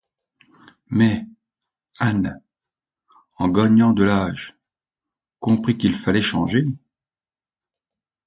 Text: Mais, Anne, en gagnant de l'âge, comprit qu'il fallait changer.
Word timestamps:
Mais, 0.89 1.27
Anne, 1.99 2.41
en 3.37 3.49
gagnant 3.49 3.93
de 3.93 4.03
l'âge, 4.03 4.57
comprit 5.39 5.77
qu'il 5.77 5.93
fallait 5.93 6.23
changer. 6.23 6.65